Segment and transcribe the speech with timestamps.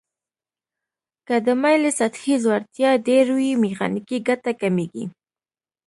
[1.27, 5.05] که د مایلې سطحې ځوړتیا ډیر وي میخانیکي ګټه کمیږي.